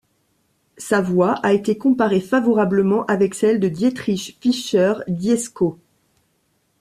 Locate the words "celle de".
3.35-3.69